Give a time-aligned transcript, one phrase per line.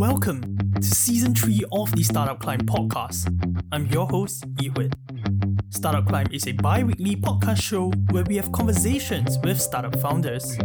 [0.00, 3.28] Welcome to season 3 of the Startup Climb podcast.
[3.70, 4.90] I'm your host, Yihui.
[5.68, 10.56] Startup Climb is a bi weekly podcast show where we have conversations with startup founders.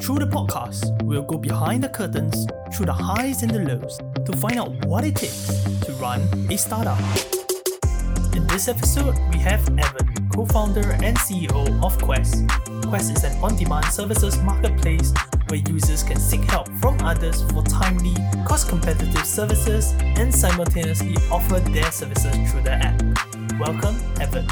[0.00, 4.36] Through the podcast, we'll go behind the curtains, through the highs and the lows, to
[4.36, 6.20] find out what it takes to run
[6.50, 6.98] a startup.
[8.34, 12.42] In this episode, we have Evan, co founder and CEO of Quest.
[12.88, 15.12] Quest is an on demand services marketplace
[15.50, 18.14] where users can seek help from others for timely,
[18.46, 23.02] cost competitive services and simultaneously offer their services through the app.
[23.58, 24.46] Welcome, Evan.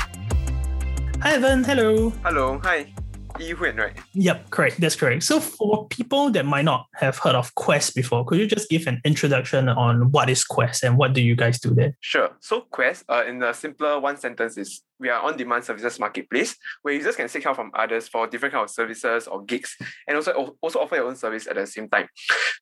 [1.22, 1.62] Hi, Evan.
[1.62, 2.10] Hello.
[2.24, 2.60] Hello.
[2.64, 2.92] Hi.
[3.38, 3.92] Yihuan, right?
[4.14, 4.80] Yep, correct.
[4.80, 5.22] That's correct.
[5.22, 8.88] So, for people that might not have heard of Quest before, could you just give
[8.88, 11.96] an introduction on what is Quest and what do you guys do there?
[12.00, 12.30] Sure.
[12.40, 16.94] So, Quest, uh, in a simpler one sentence, is we are on-demand services marketplace where
[16.94, 20.56] users can seek help from others for different kind of services or gigs, and also
[20.60, 22.08] also offer your own service at the same time.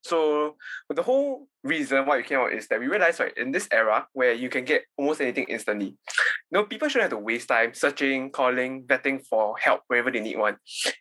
[0.03, 0.57] So
[0.89, 4.07] the whole reason why we came out is that we realized right in this era
[4.13, 7.75] where you can get almost anything instantly, you know, people shouldn't have to waste time
[7.75, 10.57] searching, calling, vetting for help wherever they need one.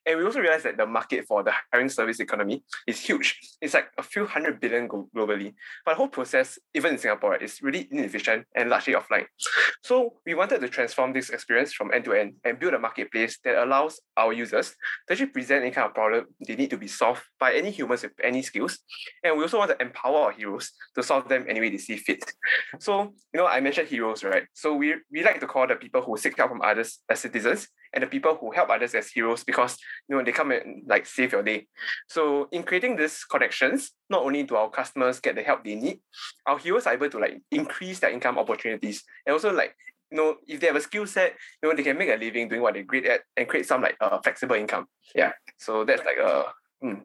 [0.06, 3.40] And we also realized that the market for the hiring service economy is huge.
[3.62, 5.54] It's like a few hundred billion globally.
[5.86, 9.26] But the whole process, even in Singapore, right, is really inefficient and largely offline.
[9.84, 13.40] So we wanted to transform this experience from end to end and build a marketplace
[13.44, 14.70] that allows our users
[15.08, 18.04] to actually present any kind of problem they need to be solved by any humans
[18.04, 18.80] with any skills.
[19.24, 21.98] And we also want to empower our heroes to solve them any way they see
[21.98, 22.24] fit.
[22.80, 24.44] So, you know, I mentioned heroes, right?
[24.54, 27.68] So we, we like to call the people who seek help from others as citizens
[27.96, 31.06] and the people who help others as heroes because you know they come and like
[31.06, 31.68] save your day.
[32.10, 36.02] So in creating these connections, not only do our customers get the help they need,
[36.46, 39.76] our heroes are able to like increase their income opportunities and also like
[40.12, 42.48] you know, if they have a skill set, you know, they can make a living
[42.48, 44.88] doing what they're great at and create some like uh, flexible income.
[45.14, 45.32] Yeah.
[45.58, 46.46] So that's like a.
[46.82, 47.02] Hmm.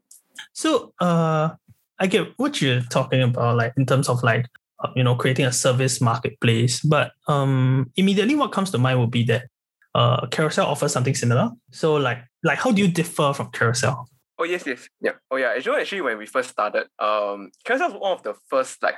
[0.52, 1.50] So uh,
[1.98, 4.46] I get what you're talking about, like in terms of like
[4.80, 9.10] uh, you know creating a service marketplace, but um, immediately what comes to mind would
[9.10, 9.48] be that
[9.94, 11.50] uh, Carousell offers something similar.
[11.70, 14.06] So like like how do you differ from Carousell?
[14.38, 15.12] Oh yes, yes, yeah.
[15.30, 15.52] Oh yeah.
[15.56, 18.96] Actually, actually, when we first started, um, Carousell was one of the first like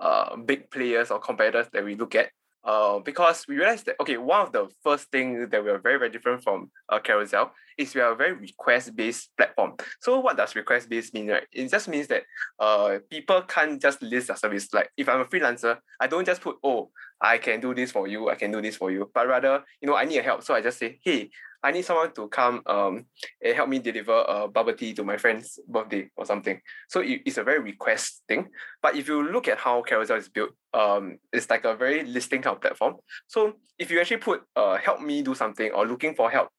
[0.00, 2.30] uh big players or competitors that we look at
[2.64, 5.98] uh, because we realized that okay, one of the first things that we are very
[5.98, 9.74] very different from uh, Carousell is we are a very request based platform.
[10.00, 11.46] So what does request based mean, right?
[11.52, 12.22] It just means that
[12.58, 14.72] uh people can't just list a service.
[14.72, 18.06] Like if I'm a freelancer, I don't just put oh I can do this for
[18.06, 20.54] you, I can do this for you, but rather you know I need help, so
[20.54, 21.30] I just say hey
[21.64, 23.06] I need someone to come um
[23.42, 26.60] and help me deliver a bubble tea to my friend's birthday or something.
[26.88, 28.48] So it, it's a very request thing.
[28.82, 32.42] But if you look at how Carousell is built, um, it's like a very listing
[32.42, 32.96] kind of platform.
[33.26, 36.50] So if you actually put uh help me do something or looking for help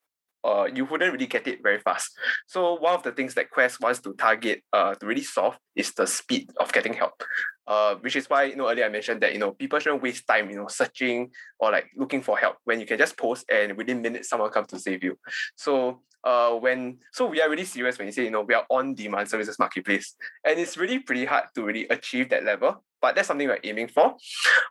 [0.46, 2.12] uh, you wouldn't really get it very fast.
[2.46, 5.92] So one of the things that Quest wants to target uh, to really solve is
[5.94, 7.24] the speed of getting help.
[7.68, 10.28] Uh, which is why you know earlier I mentioned that you know people shouldn't waste
[10.28, 13.76] time you know searching or like looking for help when you can just post and
[13.76, 15.18] within minutes someone comes to save you.
[15.56, 18.66] So uh when so we are really serious when you say you know we are
[18.70, 23.14] on demand services marketplace and it's really pretty hard to really achieve that level but
[23.14, 24.16] that's something we're aiming for.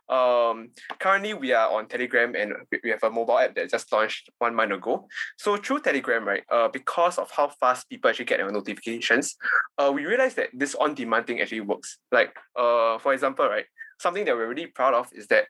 [0.09, 2.51] Um, currently, we are on Telegram and
[2.83, 5.07] we have a mobile app that just launched one month ago.
[5.37, 9.37] So through Telegram, right, uh, because of how fast people actually get their notifications,
[9.77, 11.97] uh, we realized that this on-demand thing actually works.
[12.11, 13.65] Like, uh, for example, right,
[13.99, 15.45] something that we're really proud of is that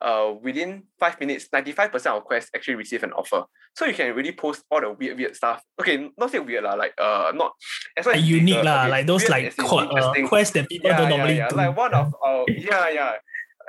[0.00, 3.44] uh, within five minutes, 95% of quests actually receive an offer.
[3.76, 5.62] So you can really post all the weird, weird stuff.
[5.80, 7.52] Okay, not say weird, lah, like uh not
[7.96, 11.10] as well unique, uh, lah, okay, like those like uh, quests that people yeah, don't
[11.10, 11.48] yeah, normally yeah.
[11.48, 11.56] do.
[11.56, 13.12] Like one of our yeah, yeah.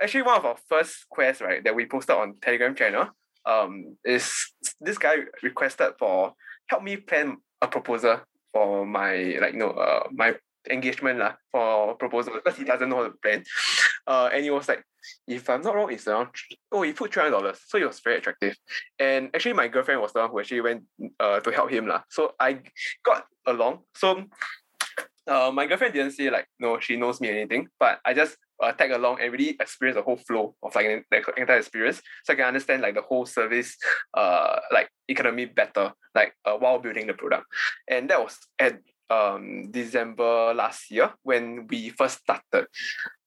[0.01, 3.09] Actually one of our first quests, right, that we posted on Telegram channel,
[3.45, 4.33] um, is
[4.79, 6.33] this guy requested for
[6.67, 8.21] help me plan a proposal
[8.53, 10.33] for my like you know uh my
[10.69, 13.43] engagement lah for proposal because he doesn't know to plan.
[14.07, 14.83] Uh, and he was like,
[15.27, 16.29] if I'm not wrong, it's around
[16.71, 18.55] oh he put three hundred dollars, so it was very attractive.
[18.99, 20.83] And actually, my girlfriend was the one who actually went
[21.19, 22.03] uh to help him lah.
[22.09, 22.61] So I
[23.03, 23.79] got along.
[23.95, 24.25] So
[25.27, 28.71] uh, my girlfriend didn't say like no, she knows me anything, but I just uh,
[28.71, 32.35] tag along and really experience the whole flow of like the entire experience, so I
[32.35, 33.75] can understand like the whole service,
[34.13, 37.45] uh, like economy better, like uh, while building the product,
[37.87, 38.79] and that was at
[39.11, 42.67] um, December last year when we first started.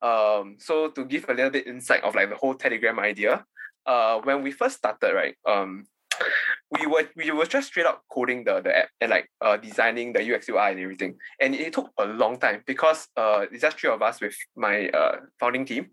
[0.00, 3.44] Um, so to give a little bit insight of like the whole Telegram idea,
[3.86, 5.84] uh, when we first started, right, um,
[6.70, 10.12] we were we were just straight up coding the, the app and like uh, designing
[10.12, 11.16] the UX UI and everything.
[11.40, 14.88] And it took a long time because uh, it's just three of us with my
[14.88, 15.90] uh, founding team.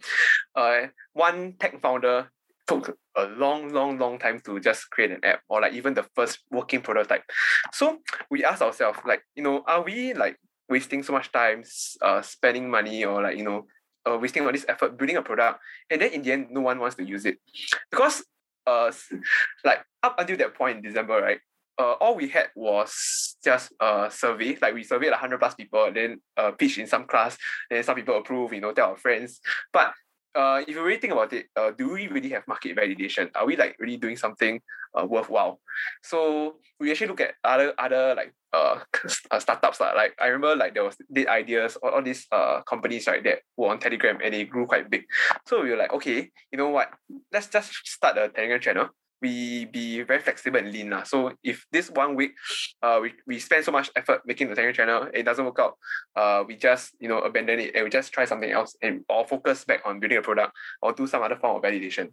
[0.56, 2.32] Uh, one tech founder
[2.68, 6.06] took a long, long, long time to just create an app or like even the
[6.16, 7.24] first working prototype.
[7.74, 8.00] So
[8.30, 10.38] we asked ourselves, like, you know, are we like
[10.70, 11.64] wasting so much time
[12.02, 13.66] uh, spending money or like, you know,
[14.10, 15.60] uh, wasting all this effort building a product,
[15.90, 17.38] and then in the end, no one wants to use it
[17.92, 18.24] because
[18.68, 18.92] uh,
[19.64, 21.40] like up until that point in December, right?
[21.78, 24.58] Uh, all we had was just a survey.
[24.62, 27.38] Like we surveyed hundred plus people, then uh, pitch in some class,
[27.70, 29.40] then some people approve, you know, tell our friends.
[29.74, 29.94] But
[30.36, 33.30] uh, if you really think about it, uh, do we really have market validation?
[33.36, 34.62] Are we like really doing something
[34.98, 35.60] uh, worthwhile?
[36.04, 38.80] So we actually look at other other like uh,
[39.32, 39.92] uh startups lah.
[39.92, 43.40] Like I remember like there was did ideas all, all these uh companies right that
[43.58, 45.04] were on Telegram and they grew quite big.
[45.46, 46.92] So we were like, okay, you know what?
[47.32, 48.90] Let's just start a Telegram channel
[49.22, 50.90] we be very flexible and lean.
[50.90, 51.04] La.
[51.04, 52.34] So if this one week
[52.82, 55.78] uh, we, we spend so much effort making the Telegram channel, it doesn't work out,
[56.16, 59.26] uh, we just you know abandon it and we just try something else and or
[59.26, 62.10] focus back on building a product or do some other form of validation.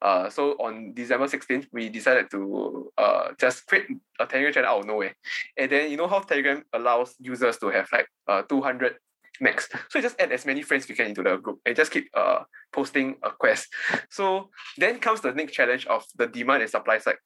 [0.00, 3.86] Uh, so on December 16th, we decided to uh, just create
[4.20, 5.14] a Telegram channel out of nowhere.
[5.56, 8.96] And then you know how Telegram allows users to have like uh, 200
[9.40, 9.68] max.
[9.90, 12.08] So you just add as many friends you can into the group and just keep
[12.14, 12.40] uh
[12.72, 13.68] posting a quest.
[14.10, 17.16] So then comes the next challenge of the demand and supply side.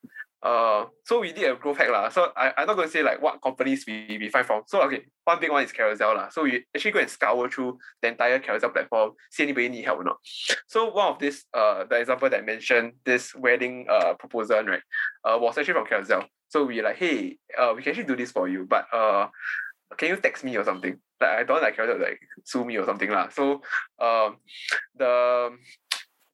[0.43, 2.09] Uh, so we did a growth hack lah.
[2.09, 4.63] So I, I'm not going to say like what companies we, we find from.
[4.67, 6.31] So okay, one big one is Carousell lah.
[6.31, 10.01] So we actually go and scour through the entire Carousell platform, see anybody need help
[10.01, 10.17] or not.
[10.67, 14.83] So one of this, uh, the example that I mentioned, this wedding uh proposal, right,
[15.25, 16.25] uh, was actually from Carousell.
[16.49, 19.29] So we like, hey, uh, we can actually do this for you, but uh,
[19.97, 20.99] can you text me or something?
[21.21, 23.29] Like I don't like to like sue me or something lah.
[23.29, 23.63] So
[23.99, 24.37] um
[24.97, 25.51] the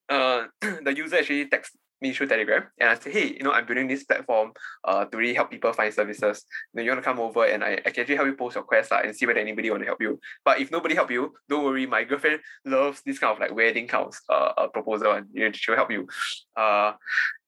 [0.08, 0.44] uh
[0.84, 3.88] the user actually text me through Telegram and I say, hey, you know, I'm building
[3.88, 4.52] this platform
[4.84, 6.44] uh to really help people find services.
[6.74, 8.64] Know, you want to come over and I, I can actually help you post your
[8.64, 10.20] quest uh, and see whether anybody want to help you.
[10.44, 11.86] But if nobody help you, don't worry.
[11.86, 15.52] My girlfriend loves this kind of like wedding of uh, uh proposal and you know,
[15.52, 16.06] she'll help you.
[16.56, 16.92] Uh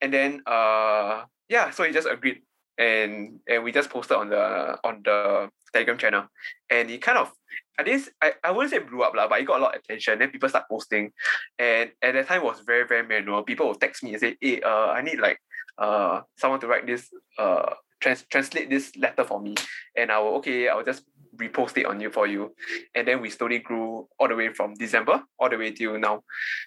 [0.01, 2.43] and then uh yeah, so he just agreed
[2.79, 6.25] and and we just posted on the on the Telegram channel,
[6.71, 7.33] and it kind of
[7.79, 9.81] I this I, I wouldn't say blew up lah, but it got a lot of
[9.81, 10.19] attention.
[10.19, 11.13] Then people start posting,
[11.59, 13.43] and at that time was very very manual.
[13.43, 15.39] People would text me and say, "Hey, uh, I need like
[15.79, 17.09] uh someone to write this
[17.39, 19.55] uh trans- translate this letter for me,"
[19.97, 21.05] and I will okay, I will just
[21.39, 22.55] repost it on you for you.
[22.95, 26.23] And then we slowly grew all the way from December all the way till now.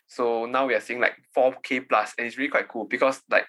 [0.07, 3.45] So now we are seeing like 4k plus and it's really quite cool because like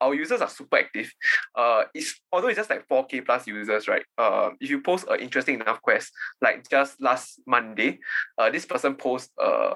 [0.00, 1.12] our users are super active.
[1.56, 4.04] Uh it's although it's just like 4k plus users, right?
[4.18, 7.98] Uh if you post an interesting enough quest, like just last Monday,
[8.38, 9.74] uh this person post uh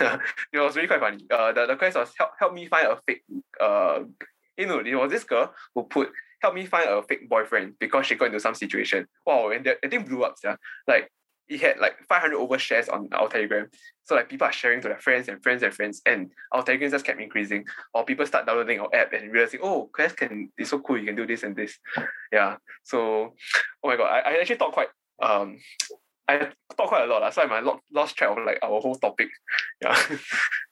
[0.00, 1.24] it was really quite funny.
[1.30, 3.22] Uh the, the quest was help help me find a fake
[3.60, 4.00] uh
[4.56, 8.06] you know, it was this girl who put help me find a fake boyfriend because
[8.06, 9.06] she got into some situation.
[9.26, 10.56] Wow, and that, thing blew up, yeah.
[10.86, 11.10] Like
[11.48, 13.68] it had like 500 over shares on our Telegram.
[14.04, 16.90] So like people are sharing to their friends and friends and friends, and our Telegram
[16.90, 17.64] just kept increasing.
[17.94, 21.06] Or people start downloading our app and realizing, oh, Quest can it's so cool, you
[21.06, 21.78] can do this and this.
[22.32, 22.56] Yeah.
[22.84, 23.34] So
[23.82, 24.88] oh my god, I, I actually thought quite
[25.20, 25.58] um
[26.28, 29.28] I thought quite a lot, so I might lost track of like our whole topic.
[29.82, 30.00] Yeah.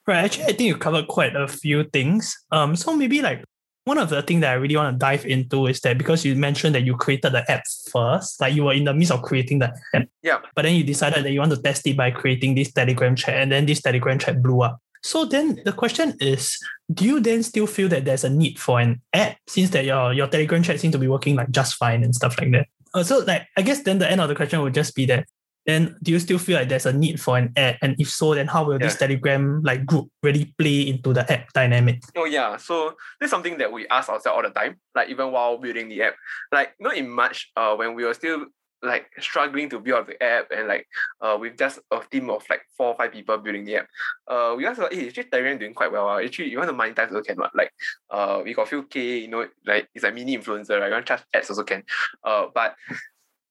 [0.07, 0.23] Right.
[0.23, 2.33] Actually, I think you covered quite a few things.
[2.53, 3.43] Um, so maybe like
[3.87, 6.35] one of the things that I really want to dive into is that because you
[6.35, 9.59] mentioned that you created the app first, like you were in the midst of creating
[9.59, 10.09] the app.
[10.21, 10.39] Yeah.
[10.55, 13.35] But then you decided that you want to test it by creating this Telegram chat,
[13.35, 14.81] and then this Telegram chat blew up.
[15.03, 16.59] So then the question is,
[16.93, 20.11] do you then still feel that there's a need for an app since that your,
[20.11, 22.67] your Telegram chat seems to be working like just fine and stuff like that?
[22.93, 25.27] Uh, so like I guess then the end of the question would just be that
[25.67, 27.75] then do you still feel like there's a need for an app?
[27.81, 28.87] And if so, then how will yeah.
[28.87, 32.01] this Telegram like group really play into the app dynamic?
[32.15, 35.31] Oh yeah, so this is something that we ask ourselves all the time, like even
[35.31, 36.15] while building the app.
[36.51, 38.47] Like you know, in March, uh, when we were still
[38.83, 40.87] like struggling to build the app and like
[41.21, 43.87] uh with just a team of like four or five people building the app.
[44.27, 46.07] Uh we asked like, hey, actually Telegram doing quite well.
[46.07, 46.19] Uh.
[46.19, 47.55] Actually you want to monetize also can what?
[47.55, 47.71] Like
[48.09, 50.87] uh we got few K, you know, like it's a mini influencer, right?
[50.87, 51.83] You want to charge ads also can.
[52.23, 52.75] Uh but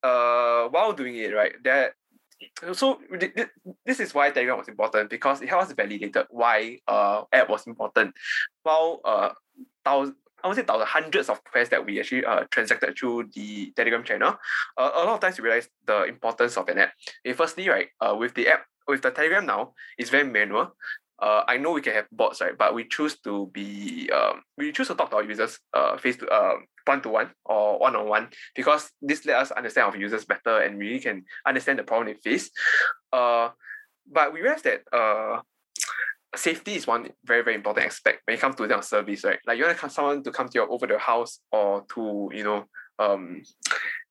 [0.01, 1.93] uh while doing it, right, that
[2.73, 2.99] so
[3.85, 8.13] this is why Telegram was important because it helps validated why uh app was important.
[8.63, 9.29] While uh
[9.83, 13.71] thousand I would say thousands, hundreds of quests that we actually uh, transacted through the
[13.75, 14.37] Telegram channel.
[14.77, 16.91] Uh, a lot of times we realize the importance of an app.
[17.25, 20.73] Okay, firstly, right, uh, with the app, with the Telegram now, it's very manual
[21.19, 22.57] uh, I know we can have bots, right?
[22.57, 26.17] But we choose to be um, we choose to talk to our users uh face
[26.17, 26.55] to uh
[26.87, 30.59] one to one or one on one because this let us understand our users better
[30.59, 32.49] and really can understand the problem they face.
[33.11, 33.49] Uh,
[34.11, 35.41] but we realize that uh
[36.35, 39.39] safety is one very very important aspect when it comes to their service, right?
[39.45, 42.43] Like you want to someone to come to your over the house or to you
[42.43, 42.65] know
[42.99, 43.41] um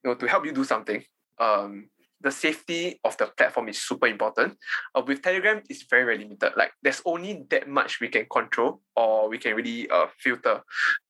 [0.04, 1.02] you know to help you do something.
[1.38, 1.88] Um,
[2.21, 4.56] the safety of the platform is super important.
[4.95, 6.52] Uh, with Telegram, it's very, very limited.
[6.56, 10.62] Like there's only that much we can control or we can really uh, filter.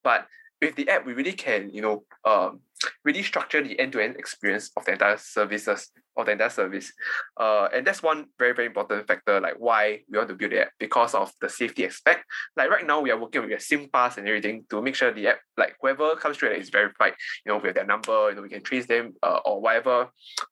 [0.02, 0.26] But
[0.60, 2.60] with the app, we really can, you know, um,
[3.04, 6.92] really structure the end-to-end experience of the entire services of the entire service.
[7.36, 10.62] Uh, and that's one very, very important factor, like why we want to build the
[10.62, 12.24] app because of the safety aspect.
[12.56, 15.28] Like right now, we are working with a SingPass and everything to make sure the
[15.28, 18.48] app, like whoever comes through is verified, you know, with their number, you know, we
[18.48, 20.08] can trace them uh, or whatever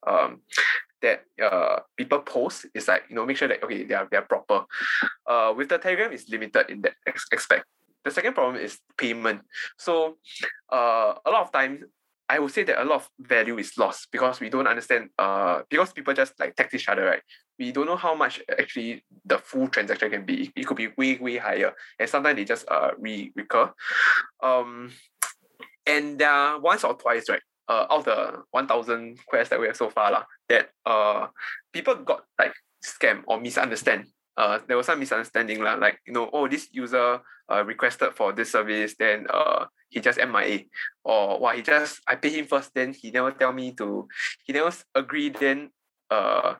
[0.07, 0.41] um,
[1.01, 4.17] that uh, people post is like, you know, make sure that, okay, they are, they
[4.17, 4.65] are proper.
[5.27, 6.95] Uh, with the Telegram, it's limited in that
[7.33, 7.65] aspect.
[8.05, 9.43] The second problem is payment.
[9.79, 10.19] So
[10.73, 11.85] uh, a lot of times
[12.29, 15.61] I would say that a lot of value is lost because we don't understand uh
[15.69, 17.23] because people just like text each other, right?
[17.59, 20.51] We don't know how much actually the full transaction can be.
[20.57, 21.73] It could be way, way higher.
[21.99, 23.71] And sometimes they just uh re recur.
[24.43, 24.91] Um
[25.87, 27.43] and uh once or twice, right?
[27.69, 31.29] Uh out of the one thousand quests that we have so far, lah, that uh
[31.73, 34.07] people got like scam or misunderstand
[34.37, 38.33] uh, there was some misunderstanding lah, like you know, oh, this user uh, requested for
[38.33, 40.67] this service, then uh, he just MIA,
[41.05, 44.09] or why he just I pay him first, then he never tell me to,
[44.45, 45.71] he never agree, then
[46.11, 46.55] uh,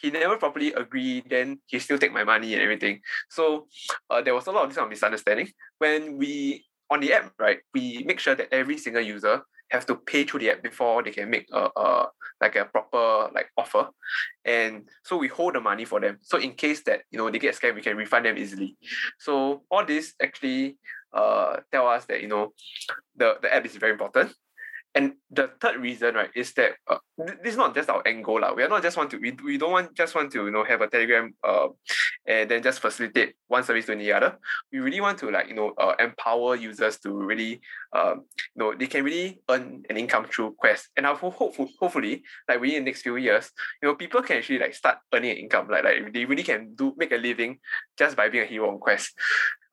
[0.00, 3.00] he never properly agree, then he still take my money and everything.
[3.28, 3.66] So
[4.08, 5.48] uh, there was a lot of this kind of misunderstanding
[5.78, 7.58] when we on the app, right?
[7.74, 11.10] We make sure that every single user have to pay through the app before they
[11.10, 12.08] can make a, a
[12.40, 13.88] like a proper like offer.
[14.44, 16.18] And so we hold the money for them.
[16.22, 18.76] So in case that you know they get scammed we can refund them easily.
[19.18, 20.76] So all this actually
[21.12, 22.52] uh tell us that you know
[23.16, 24.32] the the app is very important
[24.94, 28.40] and the third reason, right, is that uh, this is not just our end goal.
[28.40, 28.52] La.
[28.52, 30.64] We are not just want to, we, we don't want just want to, you know,
[30.64, 31.68] have a Telegram uh,
[32.26, 34.38] and then just facilitate one service to the other.
[34.72, 37.60] We really want to like, you know, uh, empower users to really,
[37.92, 38.24] um,
[38.56, 40.88] you know, they can really earn an income through Quest.
[40.96, 44.38] And I hope, hopefully, hopefully, like within the next few years, you know, people can
[44.38, 45.68] actually like start earning an income.
[45.68, 47.58] Like, like they really can do, make a living
[47.96, 49.12] just by being a hero on Quest.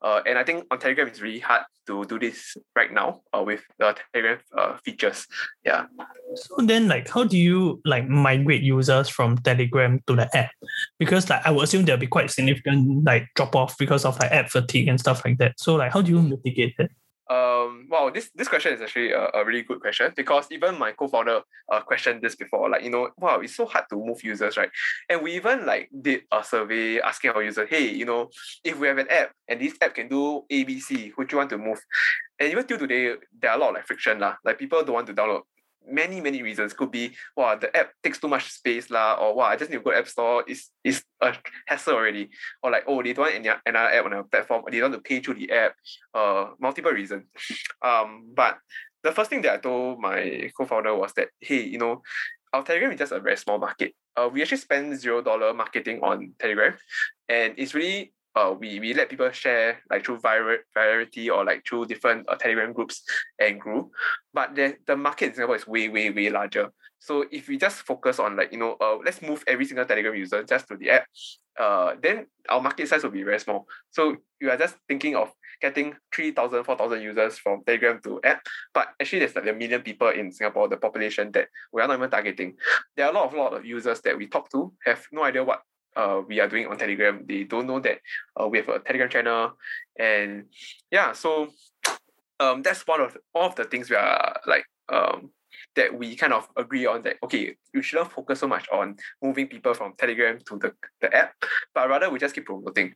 [0.00, 3.42] Uh, and I think on Telegram it's really hard to do this right now uh,
[3.42, 4.76] with the Telegram uh,
[5.08, 5.26] features.
[5.64, 5.86] Yeah.
[6.34, 10.50] So then, like, how do you like migrate users from Telegram to the app?
[10.98, 14.32] Because like I would assume there'll be quite significant like drop off because of like
[14.32, 15.58] app fatigue and stuff like that.
[15.58, 16.90] So like, how do you mitigate it?
[17.30, 20.92] um wow this this question is actually a, a really good question because even my
[20.92, 24.56] co-founder uh, questioned this before like you know wow it's so hard to move users
[24.56, 24.70] right
[25.10, 28.30] and we even like did a survey asking our users hey you know
[28.64, 31.58] if we have an app and this app can do abc would you want to
[31.58, 31.78] move
[32.38, 34.36] and even till today there are a lot of like friction lah.
[34.44, 35.42] Like people don't want to download.
[35.86, 36.72] Many many reasons.
[36.72, 39.78] Could be wow the app takes too much space lah or wow I just need
[39.78, 40.44] to go app store.
[40.46, 41.34] Is is a
[41.66, 42.30] hassle already.
[42.62, 44.62] Or like oh they don't want any, another app on a platform.
[44.66, 45.74] Or they don't want to pay through the app.
[46.14, 47.24] Uh multiple reasons.
[47.82, 48.58] Um but
[49.02, 52.02] the first thing that I told my co-founder was that hey you know
[52.52, 53.94] our Telegram is just a very small market.
[54.16, 56.74] Uh, we actually spend zero dollar marketing on Telegram,
[57.28, 61.86] and it's really uh, we, we let people share like through virality or like through
[61.86, 63.02] different uh, Telegram groups
[63.38, 63.90] and grew.
[64.32, 66.70] But the, the market in Singapore is way, way, way larger.
[67.00, 70.14] So if we just focus on like, you know, uh, let's move every single Telegram
[70.14, 71.06] user just to the app,
[71.58, 73.66] uh, then our market size will be very small.
[73.90, 78.42] So you are just thinking of getting 3,000, 4,000 users from Telegram to app.
[78.74, 81.98] But actually there's like a million people in Singapore, the population that we are not
[81.98, 82.56] even targeting.
[82.96, 85.44] There are a lot of, lot of users that we talk to have no idea
[85.44, 85.62] what
[85.98, 87.24] uh, we are doing on Telegram.
[87.26, 87.98] They don't know that
[88.40, 89.52] uh, we have a Telegram channel,
[89.98, 90.44] and
[90.90, 91.48] yeah, so
[92.40, 95.30] um, that's one of one of the things we are like um,
[95.74, 99.46] that we kind of agree on that okay you shouldn't focus so much on moving
[99.46, 101.32] people from telegram to the, the app
[101.74, 102.94] but rather we just keep promoting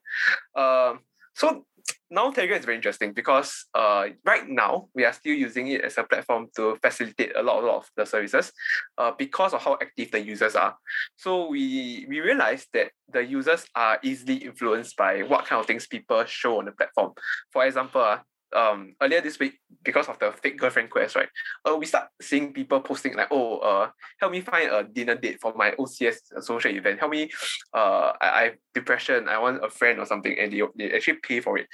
[0.56, 1.00] um,
[1.34, 1.64] so
[2.12, 5.96] now Telegram is very interesting because uh, right now we are still using it as
[5.96, 8.52] a platform to facilitate a lot, a lot of the services
[8.98, 10.76] uh, because of how active the users are.
[11.16, 15.86] So we we realized that the users are easily influenced by what kind of things
[15.86, 17.12] people show on the platform.
[17.50, 18.18] For example, uh,
[18.54, 21.28] um earlier this week because of the fake girlfriend quest, right?
[21.64, 23.90] Uh, we start seeing people posting like, oh, uh,
[24.20, 26.98] help me find a dinner date for my OCS social event.
[27.00, 27.30] Help me,
[27.74, 29.28] uh, I, I have depression.
[29.28, 31.66] I want a friend or something, and they, they actually pay for it.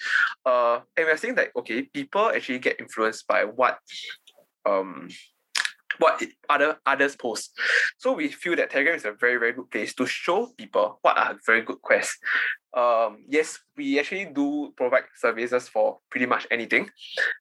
[0.45, 3.79] Uh, and we're saying that okay, people actually get influenced by what,
[4.65, 5.09] um,
[5.99, 7.53] what other others post.
[7.99, 11.19] So we feel that Telegram is a very, very good place to show people what
[11.19, 12.19] are very good quests.
[12.75, 16.91] Um, yes, we actually do provide services for pretty much anything.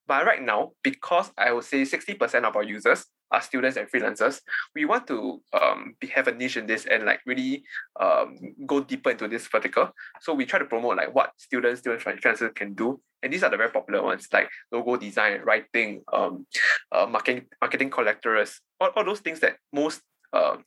[0.08, 4.42] But right now, because I would say 60% of our users are students and freelancers,
[4.76, 7.64] we want to um, be, have a niche in this and like really
[8.00, 9.92] um, go deeper into this vertical.
[10.22, 13.00] So we try to promote like what students, students, freelancers can do.
[13.24, 16.46] And these are the very popular ones like logo design, writing, um,
[16.92, 20.02] uh, marketing, marketing collectors, all, all those things that most
[20.34, 20.58] uh,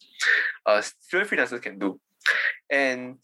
[0.67, 2.01] uh, student freelancers can do.
[2.69, 3.17] And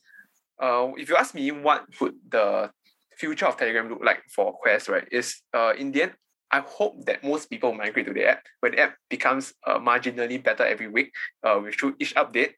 [0.59, 2.71] uh, if you ask me what would the
[3.17, 6.13] future of Telegram look like for Quest, right, is uh, in the end,
[6.51, 10.43] I hope that most people migrate to the app when the app becomes uh, marginally
[10.43, 11.13] better every week
[11.43, 12.53] uh, with each update.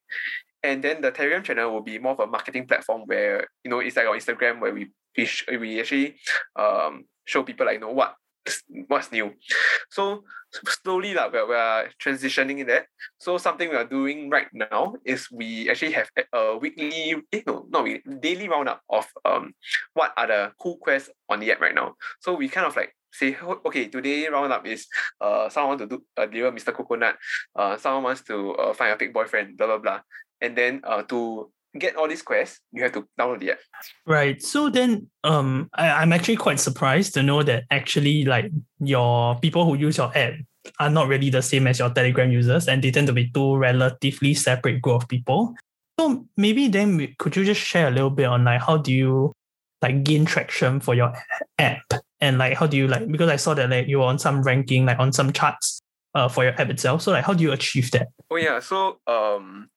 [0.62, 3.78] And then the Telegram channel will be more of a marketing platform where, you know,
[3.78, 6.16] it's like on Instagram where we we, we actually
[6.56, 8.14] um, show people like, you know, what
[8.88, 9.32] what's new.
[9.90, 10.24] So
[10.82, 12.86] slowly like, we're, we're transitioning in that.
[13.18, 17.66] So something we are doing right now is we actually have a weekly, eh, no,
[17.68, 19.52] not weekly, daily roundup of um
[19.94, 21.94] what are the cool quests on the app right now.
[22.20, 24.86] So we kind of like say, okay, today roundup is
[25.20, 26.74] uh someone want to do uh, deliver Mr.
[26.74, 27.16] Coconut,
[27.56, 30.00] uh someone wants to uh, find a fake boyfriend, blah blah blah.
[30.40, 33.58] And then uh to get all these quests, you have to download the app.
[34.06, 34.40] Right.
[34.42, 39.64] So then um I, I'm actually quite surprised to know that actually like your people
[39.64, 40.34] who use your app
[40.80, 43.56] are not really the same as your Telegram users and they tend to be two
[43.56, 45.54] relatively separate group of people.
[45.98, 49.32] So maybe then could you just share a little bit on like how do you
[49.82, 51.12] like gain traction for your
[51.58, 51.84] app
[52.20, 54.42] and like how do you like because I saw that like you were on some
[54.42, 55.80] ranking like on some charts
[56.14, 57.02] uh, for your app itself.
[57.02, 58.08] So like how do you achieve that?
[58.30, 59.68] Oh yeah, so um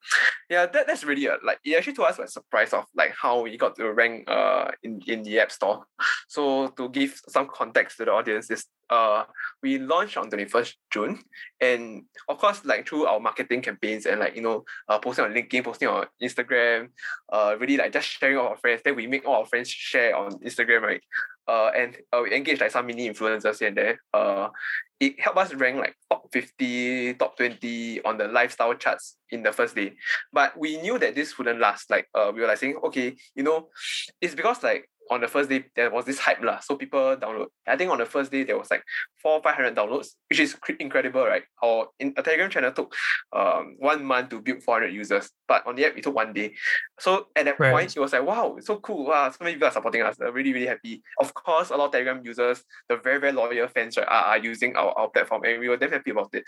[0.50, 3.14] yeah, that, that's really a, like it actually to us was a surprise of like
[3.20, 5.86] how we got to rank uh in, in the app store.
[6.28, 9.24] So to give some context to the audience is uh
[9.64, 11.20] we launched on 21st June
[11.62, 15.34] and of course like through our marketing campaigns and like you know uh, posting on
[15.34, 16.90] LinkedIn, posting on Instagram,
[17.32, 18.82] uh really like just sharing with our friends.
[18.84, 21.02] Then we make all our friends share on Instagram, right?
[21.48, 24.02] Uh and uh, we engage like some mini influencers here and there.
[24.14, 24.50] Uh
[25.02, 29.52] it helped us rank like top 50, top 20 on the lifestyle charts in the
[29.52, 29.94] first day.
[30.32, 31.90] But we knew that this wouldn't last.
[31.90, 33.70] Like uh, we were like saying, okay, you know,
[34.22, 36.60] it's because like on the first day there was this hype lah.
[36.60, 37.48] So people download.
[37.68, 38.84] I think on the first day there was like
[39.22, 41.44] four five hundred downloads, which is incredible, right?
[41.64, 42.94] Our in a Telegram channel took
[43.34, 46.34] um one month to build four hundred users, but on the app it took one
[46.34, 46.54] day.
[47.00, 47.74] So at that right.
[47.74, 49.06] point it was like wow, it's so cool!
[49.08, 50.16] Wow, so many people are supporting us.
[50.18, 51.02] They're really really happy.
[51.20, 54.38] Of course, a lot of Telegram users, the very very loyal fans, right, are, are
[54.38, 56.44] using our, our platform, and we were damn happy about it.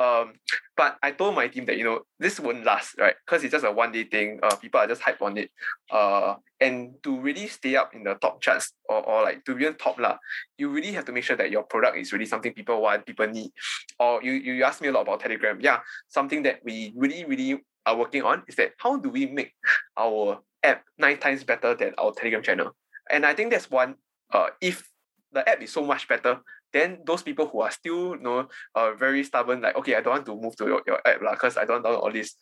[0.00, 0.34] Um,
[0.76, 3.14] but I told my team that you know this won't last, right?
[3.24, 4.40] Because it's just a one day thing.
[4.42, 5.50] Uh, people are just hyped on it.
[5.90, 9.66] Uh, and to really stay up in the top charts or, or like to be
[9.66, 10.18] on top lah,
[10.58, 13.26] you really have to make sure that your product is really something people want, people
[13.26, 13.50] need.
[13.98, 15.60] Or you you asked me a lot about Telegram.
[15.60, 19.52] Yeah, something that we really really are working on is that how do we make
[19.96, 22.76] our app nine times better than our Telegram channel?
[23.10, 23.96] And I think that's one.
[24.32, 24.88] Uh, if
[25.32, 26.40] the app is so much better,
[26.72, 30.14] then those people who are still you know uh, very stubborn, like okay, I don't
[30.14, 32.34] want to move to your, your app because I don't download all this.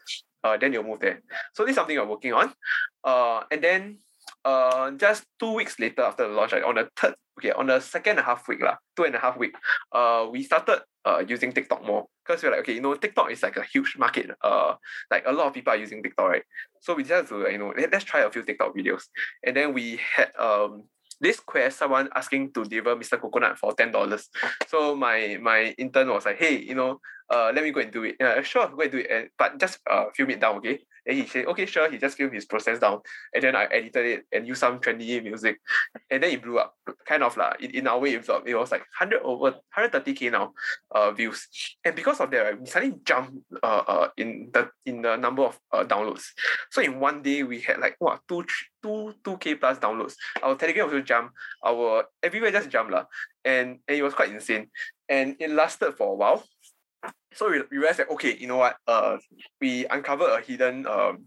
[0.43, 1.23] Uh, then you'll move there.
[1.55, 2.53] So this is something we're working on.
[3.05, 3.99] Uh, and then
[4.45, 7.81] uh, just two weeks later after the launch, like on the third, okay, on the
[7.81, 9.55] second and a half week, lah, two and a half week,
[9.93, 13.43] uh, we started uh, using TikTok more because we're like, okay, you know, TikTok is
[13.43, 14.31] like a huge market.
[14.43, 14.75] Uh,
[15.11, 16.43] like a lot of people are using TikTok, right?
[16.81, 19.03] So we decided to, you know, let, let's try a few TikTok videos.
[19.45, 20.85] And then we had um
[21.21, 23.21] this quest, someone asking to deliver Mr.
[23.21, 24.29] Coconut for ten dollars.
[24.69, 27.01] So my my intern was like, hey, you know,
[27.31, 28.17] uh, let me go and do it.
[28.19, 29.31] Yeah, sure, go and do it.
[29.39, 30.81] But just uh, film it down, okay?
[31.07, 31.91] And he said, okay, sure.
[31.91, 33.01] He just filmed his process down.
[33.35, 35.61] And then I edited it and used some trendy music.
[36.11, 36.75] And then it blew up.
[37.07, 40.33] Kind of like, in, in our way, it was, it was like 100 over, 130k
[40.33, 40.53] now
[40.91, 41.49] uh, views.
[41.85, 45.59] And because of that, we suddenly jumped uh, uh, in the in the number of
[45.73, 46.27] uh, downloads.
[46.71, 48.45] So in one day, we had like, what, two,
[48.83, 50.15] two, 2k plus downloads.
[50.43, 51.35] Our Telegram also jumped.
[51.65, 52.93] Our, everywhere just jumped.
[52.93, 53.05] La.
[53.45, 54.69] And, and it was quite insane.
[55.09, 56.45] And it lasted for a while
[57.35, 58.77] so we, realized that okay, you know what?
[58.87, 59.19] Uh,
[59.61, 61.27] we uncovered a hidden um,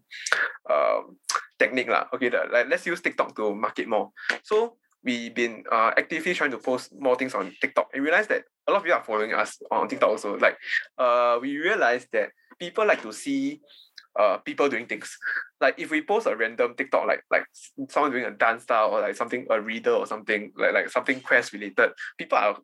[0.70, 1.18] um
[1.58, 2.06] technique lah.
[2.14, 4.12] Okay, the, like let's use TikTok to market more.
[4.44, 8.44] So we've been uh, actively trying to post more things on TikTok and realized that
[8.68, 10.38] a lot of people are following us on TikTok also.
[10.38, 10.58] Like,
[10.98, 13.62] uh, we realized that people like to see
[14.18, 15.18] uh people doing things.
[15.60, 17.46] Like if we post a random TikTok like like
[17.90, 21.20] someone doing a dance style or like something a reader or something like like something
[21.20, 22.58] quest related, people are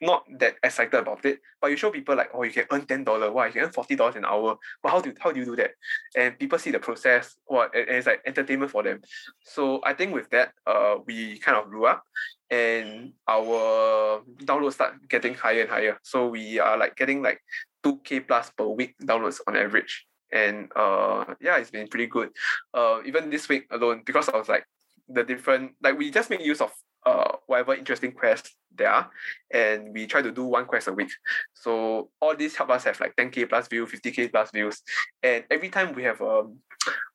[0.00, 3.04] not that excited about it, but you show people like, oh, you can earn ten
[3.04, 4.56] dollar, wow, you can earn forty dollars an hour.
[4.82, 5.72] But how do how do you do that?
[6.16, 9.02] And people see the process, what and, it's like entertainment for them.
[9.42, 12.02] So I think with that, uh, we kind of grew up,
[12.50, 15.98] and our downloads start getting higher and higher.
[16.02, 17.40] So we are like getting like
[17.82, 20.06] two k plus per week downloads on average.
[20.32, 22.30] And uh, yeah, it's been pretty good.
[22.72, 24.64] Uh, even this week alone, because I was like
[25.08, 26.72] the different like we just make use of
[27.06, 29.10] uh, whatever interesting quests there are,
[29.52, 31.10] and we try to do one quest a week.
[31.54, 34.82] So all these help us have like 10k plus views, 50k plus views,
[35.22, 36.58] and every time we have um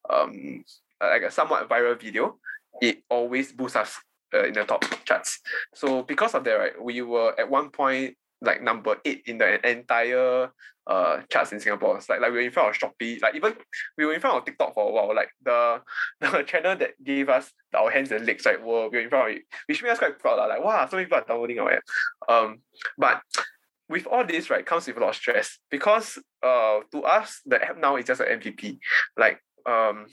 [0.09, 0.63] um
[1.01, 2.37] like a somewhat viral video,
[2.81, 3.97] it always boosts us
[4.33, 5.39] uh, in the top charts.
[5.73, 9.69] So because of that, right, we were at one point like number eight in the
[9.69, 10.49] entire
[10.87, 11.97] uh charts in Singapore.
[11.97, 13.53] It's like like we were in front of Shopee, like even
[13.97, 15.15] we were in front of TikTok for a while.
[15.15, 15.81] Like the
[16.21, 19.31] the channel that gave us our hands and legs, right, were we were in front
[19.31, 20.37] of it, which made us quite proud.
[20.37, 21.83] Like wow, so many people are downloading our app.
[22.27, 22.59] Um,
[22.97, 23.21] but
[23.87, 27.61] with all this, right, comes with a lot of stress because uh to us the
[27.63, 28.79] app now is just an MVP.
[29.17, 30.07] Like um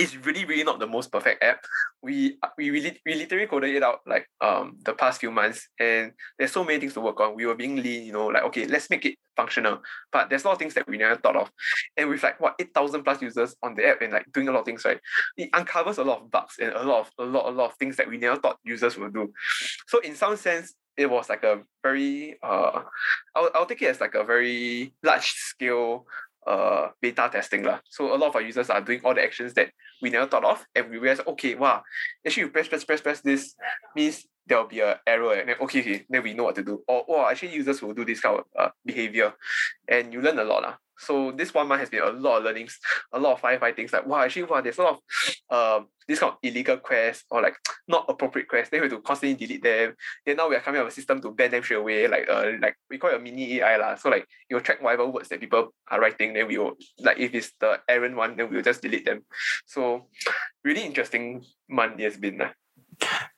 [0.00, 1.64] it's really really not the most perfect app.
[2.02, 6.12] We we really we literally coded it out like um the past few months and
[6.38, 7.36] there's so many things to work on.
[7.36, 9.80] We were being lean you know like okay let's make it functional.
[10.10, 11.50] But there's a lot of things that we never thought of.
[11.96, 14.60] And with like what 8000 plus users on the app and like doing a lot
[14.60, 15.00] of things right
[15.36, 17.76] it uncovers a lot of bugs and a lot of a lot a lot of
[17.76, 19.30] things that we never thought users would do.
[19.86, 22.82] So in some sense it was like a very uh
[23.34, 26.06] I'll, I'll take it as like a very large scale
[26.46, 27.80] uh beta testing lah.
[27.88, 30.44] So a lot of our users are doing all the actions that we never thought
[30.44, 31.82] of, and we realize, okay, wow,
[32.24, 33.54] actually you press press press press this
[33.94, 36.62] means there will be an error, and then okay, okay, then we know what to
[36.62, 36.82] do.
[36.88, 39.34] Or oh, actually users will do this kind of uh, behavior,
[39.86, 40.74] and you learn a lot lah.
[41.00, 42.78] So this one month has been a lot of learnings,
[43.12, 43.90] a lot of firefighting.
[43.92, 45.00] Like wow, actually wow, there's a lot of
[45.56, 47.56] um this kind of illegal quests or like
[47.88, 48.70] not appropriate quests.
[48.70, 49.94] Then we have to constantly delete them.
[50.26, 52.06] Then now we are coming up with a system to ban them straight away.
[52.06, 53.94] Like uh like we call it a mini AI lah.
[53.96, 56.34] So like it will track whatever words that people are writing.
[56.34, 59.24] Then we will like if it's the errand one, then we will just delete them.
[59.66, 60.08] So
[60.64, 62.38] really interesting month it has been.
[62.38, 62.50] lah.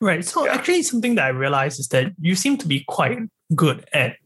[0.01, 0.25] Right.
[0.25, 0.55] So Yeah.
[0.59, 3.17] actually, something that I realized is that you seem to be quite
[3.55, 4.17] good at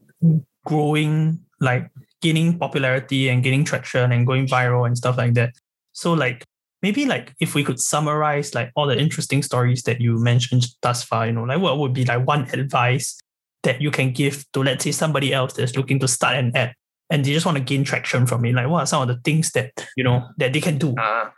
[0.66, 1.86] growing, like
[2.20, 5.52] gaining popularity and gaining traction and going viral and stuff like that.
[5.92, 6.44] So like
[6.82, 11.02] maybe like if we could summarize like all the interesting stories that you mentioned thus
[11.02, 13.18] far, you know, like what would be like one advice
[13.62, 16.74] that you can give to let's say somebody else that's looking to start an app
[17.10, 18.54] and they just want to gain traction from it.
[18.54, 20.94] Like what are some of the things that you know that they can do?
[20.98, 21.32] Ah,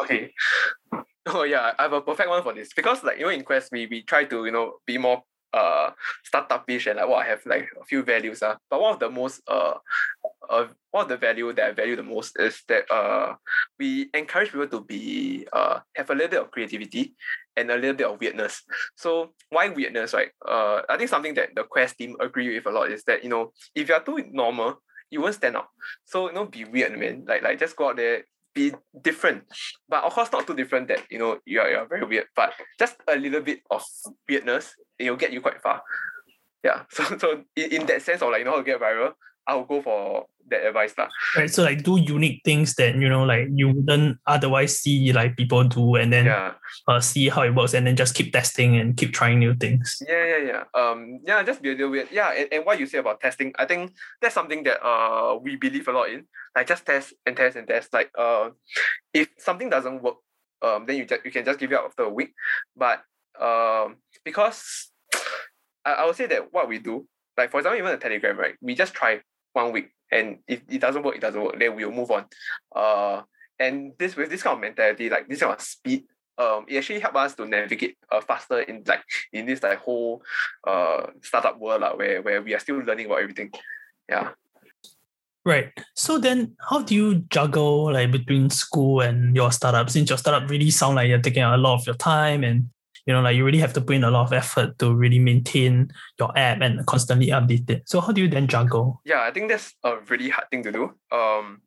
[0.00, 0.32] okay.
[1.30, 3.70] Oh yeah, I have a perfect one for this because like you know in Quest
[3.70, 5.90] we we try to you know be more uh
[6.24, 8.56] startup-ish and like what I have like a few values uh.
[8.70, 9.74] But one of the most uh
[10.48, 13.34] uh one of the value that I value the most is that uh
[13.78, 17.14] we encourage people to be uh have a little bit of creativity
[17.56, 18.62] and a little bit of weirdness.
[18.96, 20.30] So why weirdness, right?
[20.46, 23.30] Uh I think something that the Quest team agree with a lot is that you
[23.30, 25.68] know if you are too normal, you won't stand out.
[26.04, 27.24] So you know be weird, man.
[27.26, 28.24] Like like just go out there,
[28.58, 28.74] be
[29.08, 29.44] different.
[29.88, 32.26] But of course not too different that you know you are, you are very weird,
[32.34, 33.82] but just a little bit of
[34.28, 35.82] weirdness, it'll get you quite far.
[36.64, 36.82] Yeah.
[36.90, 39.12] So so in, in that sense of like you know how to get viral,
[39.48, 40.92] I'll go for that advice.
[40.96, 41.08] lah.
[41.36, 41.48] Right.
[41.50, 45.64] So like do unique things that you know like you wouldn't otherwise see like people
[45.64, 46.52] do and then Yeah.
[46.88, 50.00] uh, see how it works and then just keep testing and keep trying new things.
[50.08, 50.62] Yeah, yeah, yeah.
[50.72, 52.08] Um, yeah, just be a little weird.
[52.12, 55.56] Yeah, and, and what you say about testing, I think that's something that uh we
[55.56, 56.24] believe a lot in.
[56.56, 57.92] Like just test and test and test.
[57.92, 58.50] Like uh,
[59.12, 60.16] if something doesn't work,
[60.62, 62.32] um, then you just you can just give it up after a week.
[62.76, 63.00] But
[63.38, 64.90] um, because
[65.84, 67.06] I, I would say that what we do,
[67.36, 68.56] like for example, even the Telegram, right?
[68.60, 69.20] We just try
[69.58, 71.58] one week, and if it doesn't work, it doesn't work.
[71.58, 72.24] Then we'll move on.
[72.74, 73.22] Uh,
[73.58, 76.04] and this with this kind of mentality, like this kind of speed,
[76.38, 80.22] um, it actually help us to navigate uh, faster in like in this like whole
[80.66, 83.50] uh startup world lah, where where we are still learning about everything.
[84.08, 84.30] Yeah.
[85.44, 85.72] Right.
[85.96, 89.88] So then how do you juggle like between school and your startup?
[89.90, 92.68] Since your startup really sound like you're taking a lot of your time and
[93.08, 95.18] you know like you really have to put in a lot of effort to really
[95.18, 97.88] maintain your app and constantly update it.
[97.88, 99.00] So how do you then juggle?
[99.06, 100.84] Yeah, I think that's a really hard thing to do.
[101.10, 101.62] Um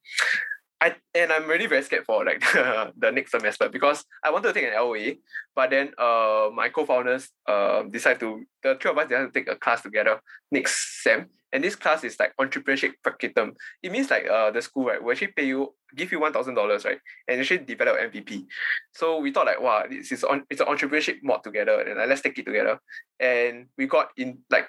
[0.80, 4.54] I and I'm really very scared for like the, next semester because I wanted to
[4.54, 5.16] take an LOA,
[5.56, 9.50] but then uh my co-founders um decide to the three of us decided to take
[9.50, 11.26] a class together next sem.
[11.54, 13.56] And this class is like entrepreneurship practicum.
[13.84, 16.56] It means like uh the school right will actually pay you give you one thousand
[16.56, 18.46] dollars right and actually develop MVP.
[18.94, 22.10] So we thought like wow this is on it's an entrepreneurship mod together and like,
[22.10, 22.80] let's take it together.
[23.20, 24.68] And we got in like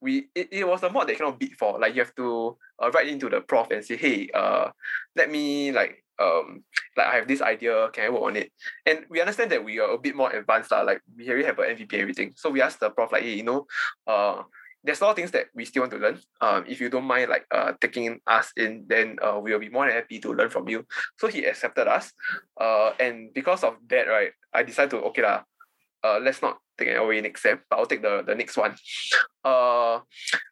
[0.00, 1.78] we it, it was a mod that cannot bid for.
[1.78, 4.70] Like you have to uh, write into the prof and say, hey, uh,
[5.16, 6.62] let me like um
[6.96, 8.52] like I have this idea, can I work on it?
[8.86, 10.70] And we understand that we are a bit more advanced.
[10.70, 12.32] Like we already have an MVP and everything.
[12.36, 13.66] So we asked the prof like, hey, you know,
[14.06, 14.42] uh
[14.84, 16.20] there's a lot of things that we still want to learn.
[16.40, 19.86] Um, if you don't mind like uh taking us in, then uh we'll be more
[19.86, 20.86] than happy to learn from you.
[21.18, 22.12] So he accepted us.
[22.60, 25.42] Uh and because of that, right, I decided to okay lah,
[26.04, 28.76] uh let's not take it away next sem, but I'll take the the next one.
[29.42, 30.00] Uh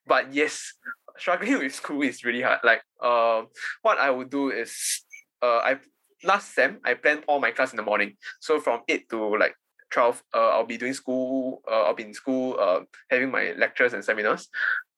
[0.06, 0.72] but yes,
[1.18, 2.60] struggling with school is really hard.
[2.64, 3.42] Like uh,
[3.82, 5.04] what I would do is
[5.42, 5.76] uh I
[6.24, 8.16] last sem I planned all my class in the morning.
[8.40, 9.54] So from eight to like
[9.92, 11.62] twelve, uh, I'll be doing school.
[11.70, 12.56] Uh, I'll be in school.
[12.58, 14.48] Uh, having my lectures and seminars.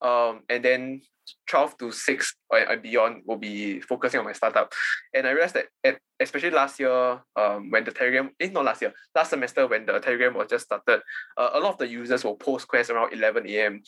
[0.01, 1.03] Um, and then
[1.49, 4.73] 12 to 6 and beyond will be focusing on my startup.
[5.13, 8.83] And I realized that at, especially last year, um, when the Telegram, eh, not last
[8.83, 11.01] year, last semester when the Telegram was just started,
[11.37, 13.83] uh, a lot of the users will post quests around 11 a.m.,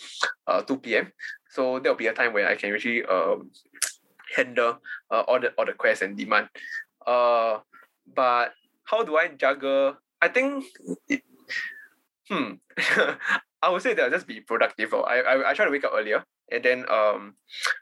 [0.46, 1.12] uh, 2 p.m.
[1.50, 3.50] So there'll be a time where I can really um,
[4.34, 4.78] handle
[5.10, 6.48] uh, all the all the quests and demand.
[7.06, 7.60] Uh,
[8.14, 8.52] but
[8.84, 9.96] how do I juggle?
[10.20, 10.64] I think,
[11.08, 11.22] it,
[12.28, 12.52] hmm,
[13.62, 14.94] I would say that I'll just be productive.
[14.94, 17.34] I, I I try to wake up earlier and then um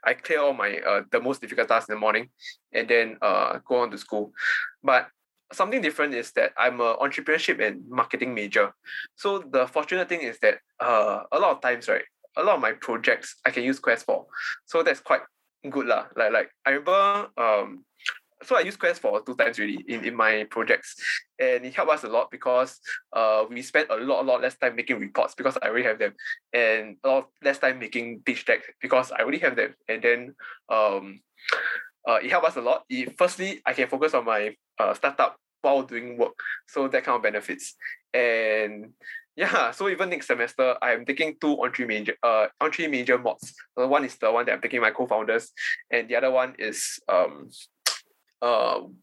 [0.03, 2.29] I clear all my uh the most difficult tasks in the morning
[2.73, 4.31] and then uh go on to school.
[4.83, 5.09] But
[5.53, 8.73] something different is that I'm a entrepreneurship and marketing major.
[9.15, 12.05] So the fortunate thing is that uh a lot of times, right,
[12.37, 14.25] a lot of my projects I can use Quest for.
[14.65, 15.21] So that's quite
[15.69, 16.05] good lah.
[16.15, 17.85] Like like I remember um
[18.45, 20.95] so I use Quest for two times really in, in my projects.
[21.39, 22.79] And it helped us a lot because
[23.13, 25.99] uh we spent a lot, a lot less time making reports because I already have
[25.99, 26.13] them.
[26.53, 29.75] And a lot less time making pitch decks because I already have them.
[29.87, 30.35] And then
[30.69, 31.19] um
[32.07, 32.83] uh, it helped us a lot.
[32.87, 36.37] It, firstly, I can focus on my uh, startup while doing work.
[36.67, 37.75] So that kind of benefits.
[38.13, 38.93] And
[39.35, 43.17] yeah, so even next semester, I'm taking two on three major uh on three major
[43.17, 43.53] mods.
[43.79, 45.51] Uh, one is the one that I'm taking my co-founders,
[45.91, 47.49] and the other one is um
[48.41, 48.95] um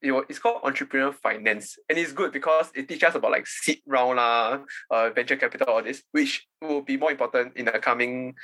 [0.00, 1.76] it, it's called entrepreneur finance.
[1.90, 5.68] And it's good because it teaches us about like seed round lah, uh, venture capital
[5.68, 8.34] all this which will be more important in the coming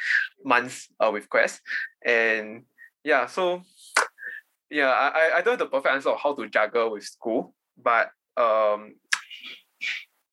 [0.44, 1.60] months uh, with quest.
[2.04, 2.64] And
[3.04, 3.62] yeah so
[4.70, 8.10] yeah I, I don't have the perfect answer of how to juggle with school but
[8.36, 8.94] um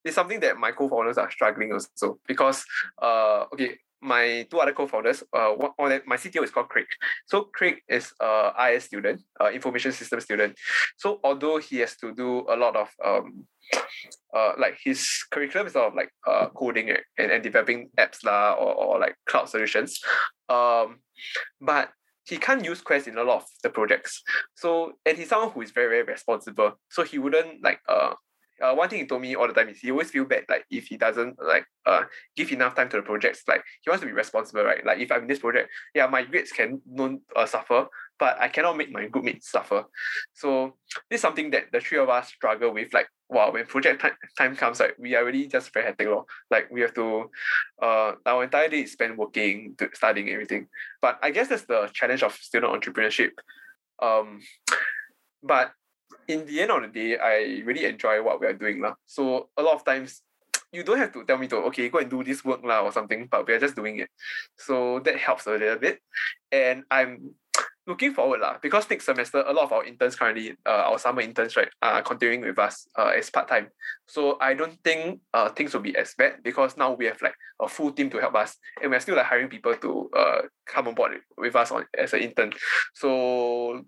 [0.05, 2.63] it's something that my co-founders are struggling also because
[3.01, 6.87] uh okay my two other co-founders, uh, one, my CTO is called Craig.
[7.27, 10.55] So Craig is a IS student, uh, information system student.
[10.97, 13.45] So although he has to do a lot of um,
[14.35, 18.53] uh, like his curriculum is lot of like uh, coding and, and developing apps lah
[18.53, 19.99] or, or like cloud solutions.
[20.47, 20.99] Um,
[21.61, 21.89] but
[22.25, 24.21] he can't use Quest in a lot of the projects.
[24.55, 26.79] So and he's someone who is very, very responsible.
[26.89, 28.13] So he wouldn't like uh
[28.61, 30.65] uh, one thing he told me all the time is he always feel bad like
[30.69, 32.01] if he doesn't like uh
[32.35, 34.85] give enough time to the projects like he wants to be responsible right?
[34.85, 37.87] Like if I'm in this project yeah my grades can don't uh, suffer
[38.19, 39.85] but I cannot make my group mates suffer.
[40.33, 40.75] So
[41.09, 43.51] this is something that the three of us struggle with like wow!
[43.51, 46.25] when project time, time comes like we are really just very hectic lor.
[46.51, 47.29] like we have to
[47.81, 50.67] uh our entire day is spent working to studying everything.
[51.01, 53.31] But I guess that's the challenge of student entrepreneurship.
[54.01, 54.41] Um
[55.41, 55.71] but
[56.29, 58.81] in the end of the day, I really enjoy what we are doing.
[58.81, 58.93] La.
[59.05, 60.21] So a lot of times
[60.71, 62.91] you don't have to tell me to okay, go and do this work la, or
[62.91, 64.09] something, but we are just doing it.
[64.57, 65.99] So that helps a little bit.
[66.51, 67.33] And I'm
[67.87, 71.21] looking forward lah, because next semester a lot of our interns currently, uh, our summer
[71.21, 73.69] interns, right, are continuing with us uh, as part-time.
[74.07, 77.33] So I don't think uh, things will be as bad because now we have like
[77.59, 80.87] a full team to help us and we're still like hiring people to uh, come
[80.87, 82.53] on board with us on as an intern.
[82.93, 83.85] So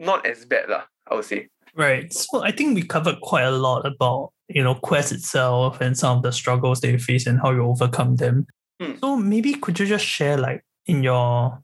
[0.00, 1.48] not as bad lah, I would say.
[1.76, 2.12] Right.
[2.12, 6.16] So I think we covered quite a lot about, you know, Quest itself and some
[6.16, 8.46] of the struggles that you face and how you overcome them.
[8.80, 8.92] Hmm.
[9.00, 11.62] So maybe could you just share like in your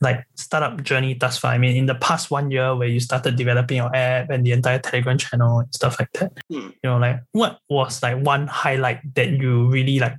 [0.00, 1.52] like startup journey thus far?
[1.52, 4.52] I mean, in the past one year where you started developing your app and the
[4.52, 6.32] entire Telegram channel and stuff like that.
[6.50, 6.70] Hmm.
[6.82, 10.16] You know, like what was like one highlight that you really like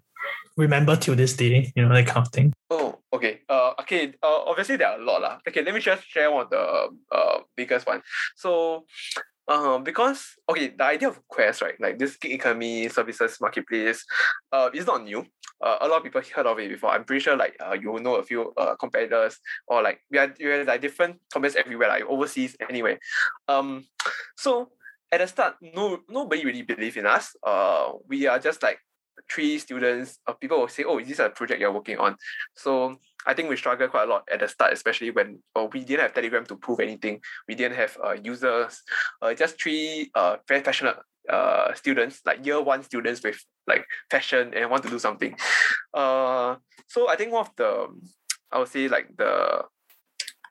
[0.55, 2.53] remember till this day, you know, that kind of thing?
[2.69, 3.41] Oh, okay.
[3.49, 4.13] Uh, okay.
[4.21, 5.37] Uh, obviously there are a lot lah.
[5.47, 8.01] Okay, let me just share one of the uh biggest one.
[8.35, 8.85] So,
[9.47, 14.05] uh, because okay, the idea of Quest, right, like this gig economy services marketplace,
[14.51, 15.25] uh, is not new.
[15.59, 16.91] Uh, a lot of people heard of it before.
[16.91, 20.33] I'm pretty sure like uh, you know a few uh competitors or like we are,
[20.39, 22.99] we are like different companies everywhere, like overseas anyway.
[23.47, 23.85] Um,
[24.37, 24.69] so
[25.11, 27.35] at the start, no nobody really believed in us.
[27.41, 28.79] Uh, we are just like
[29.29, 32.15] three students, uh, people will say, "Oh, is this a project you're working on?"
[32.55, 35.83] So I think we struggled quite a lot at the start, especially when uh, we
[35.83, 37.21] didn't have Telegram to prove anything.
[37.47, 38.81] We didn't have uh, users.
[39.21, 40.97] Uh, just three uh, very passionate
[41.29, 45.35] uh, students, like year one students with like passion and want to do something.
[45.93, 46.55] Uh,
[46.87, 47.87] so I think one of the,
[48.51, 49.63] I would say like the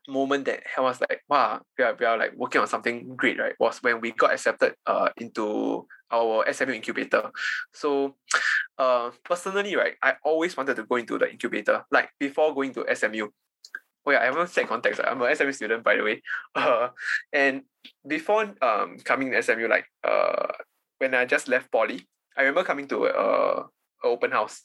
[0.08, 3.38] moment that helped us like wow we are, we are like working on something great
[3.38, 7.30] right was when we got accepted uh into our SMU incubator.
[7.72, 8.16] So
[8.78, 12.86] uh personally right I always wanted to go into the incubator like before going to
[12.94, 13.28] SMU
[14.06, 15.00] oh yeah I haven't set context?
[15.04, 16.22] I'm a SMU student by the way.
[16.54, 16.88] Uh
[17.32, 17.62] and
[18.06, 20.46] before um coming to SMU like uh
[20.98, 23.64] when I just left poly I remember coming to uh
[24.04, 24.62] open house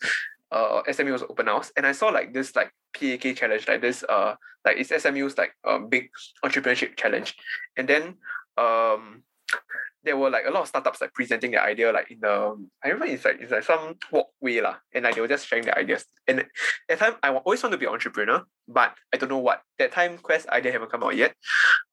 [0.52, 4.04] uh SMU was open house and I saw like this like PAK challenge like this
[4.08, 4.36] uh
[4.66, 6.10] like it's SMU's like um big
[6.44, 7.36] entrepreneurship challenge.
[7.78, 8.16] And then
[8.58, 9.24] um
[10.04, 12.90] there were like a lot of startups like presenting their idea like in the I
[12.90, 15.78] remember it's like it's like some walkway lah and like they were just sharing their
[15.78, 16.46] ideas and
[16.90, 19.62] at time I always want to be an entrepreneur but I don't know what.
[19.80, 21.36] That time Quest idea haven't come out yet.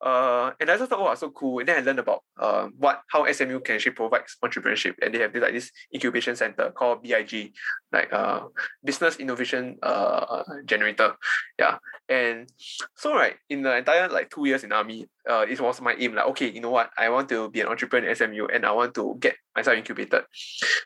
[0.01, 1.59] Uh, and I just thought, oh, so cool.
[1.59, 4.95] And then I learned about uh, what how SMU can actually provide entrepreneurship.
[5.03, 7.53] And they have this like this incubation center called BIG,
[7.93, 8.41] like uh
[8.85, 11.15] business innovation uh generator.
[11.59, 11.79] Yeah.
[12.09, 12.49] And
[12.97, 16.15] so right, in the entire like two years in army, uh it was my aim,
[16.15, 16.91] like, okay, you know what?
[16.97, 20.25] I want to be an entrepreneur at SMU and I want to get myself incubated.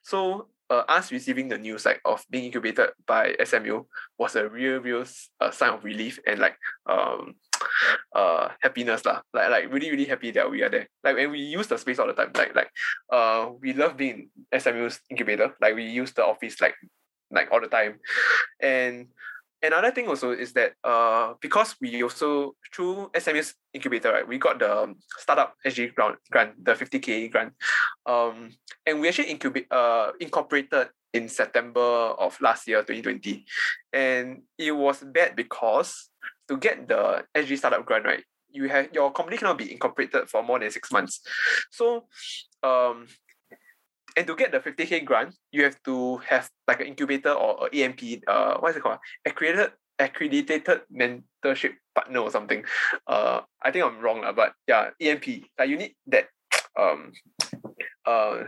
[0.02, 3.84] So uh, us receiving the news like of being incubated by SMU
[4.18, 5.04] was a real, real
[5.40, 6.56] uh, sign of relief and like
[6.86, 7.34] um
[8.16, 9.20] uh happiness lah.
[9.34, 10.88] Like like really, really happy that we are there.
[11.04, 12.70] Like when we use the space all the time, like like
[13.12, 15.54] uh we love being SMU's incubator.
[15.60, 16.74] Like we use the office like
[17.30, 18.00] like all the time.
[18.60, 19.08] And
[19.62, 24.58] another thing also is that uh because we also through SMU's incubator, right, we got
[24.58, 27.52] the um, startup SG grant, grant the 50k grant.
[28.06, 28.50] Um
[28.86, 31.80] and we actually incubate uh incorporated in September
[32.18, 33.44] of last year, 2020.
[33.92, 36.10] And it was bad because
[36.48, 40.42] to get the SG startup grant, right, you have your company cannot be incorporated for
[40.42, 41.20] more than six months.
[41.70, 42.06] So
[42.62, 43.06] um
[44.16, 47.82] and to get the 50k grant, you have to have like an incubator or a
[47.82, 48.98] AMP, uh, what is it called?
[49.24, 52.64] Accredited accredited mentorship partner or something.
[53.06, 55.26] Uh, I think I'm wrong, but yeah, AMP.
[55.58, 56.26] Like you need that
[56.78, 57.12] um
[58.06, 58.44] uh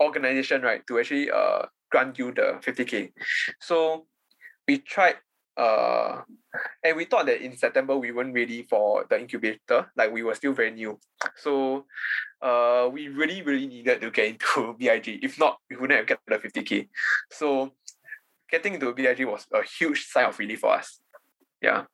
[0.00, 3.12] organization right to actually uh grant you the 50k.
[3.60, 4.06] So
[4.68, 5.16] we tried
[5.56, 6.22] uh
[6.84, 10.34] and we thought that in September we weren't ready for the incubator, like we were
[10.34, 10.98] still very new.
[11.36, 11.86] So
[12.42, 15.24] uh we really, really needed to get into BIG.
[15.24, 16.88] If not, we wouldn't have gotten the 50k.
[17.30, 17.72] So
[18.50, 21.00] getting into BIG was a huge sign of relief for us.
[21.60, 21.84] Yeah.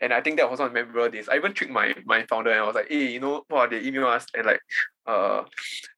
[0.00, 1.28] And I think that was one memorable days.
[1.28, 3.80] I even tricked my my founder and I was like, hey, you know, wow, they
[3.80, 4.60] email us and like
[5.06, 5.42] uh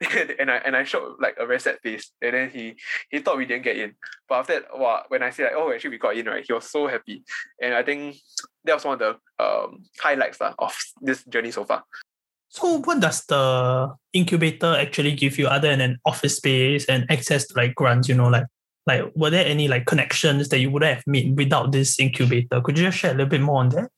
[0.39, 2.13] and I and I showed like a very sad face.
[2.23, 2.77] And then he
[3.11, 3.95] he thought we didn't get in.
[4.29, 6.53] But after that, wow, when I said like, oh actually we got in, right, he
[6.53, 7.25] was so happy.
[7.61, 8.17] And I think
[8.65, 11.85] that was one of the um highlights uh, of this journey so far.
[12.57, 17.47] So what does the incubator actually give you other than an office space and access
[17.49, 18.47] to like grants, you know, like
[18.87, 22.63] like were there any like connections that you would have made without this incubator?
[22.63, 23.91] Could you just share a little bit more on that?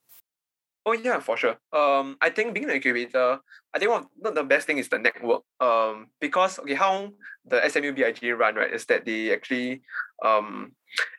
[0.85, 1.57] Oh yeah, for sure.
[1.73, 3.39] Um, I think being an incubator,
[3.73, 5.43] I think one not the best thing is the network.
[5.61, 7.13] Um, because okay, how
[7.45, 9.83] the SMU BIG run right is that they actually
[10.25, 10.73] um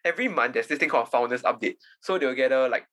[0.04, 1.78] every month there's this thing called founders update.
[2.02, 2.86] So they'll gather like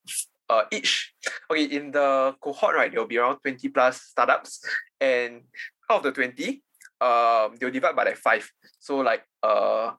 [0.48, 1.12] uh each
[1.50, 4.64] okay in the cohort right there'll be around 20 plus startups
[5.00, 5.42] and
[5.90, 6.62] out of the 20
[7.00, 9.92] um they'll divide by like five so like uh